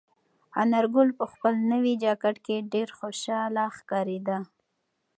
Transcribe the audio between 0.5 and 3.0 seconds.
انارګل په خپل نوي جاکټ کې ډېر